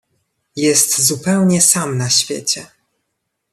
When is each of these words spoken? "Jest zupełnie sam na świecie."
"Jest 0.55 1.01
zupełnie 1.07 1.61
sam 1.61 1.97
na 1.97 2.09
świecie." 2.09 2.67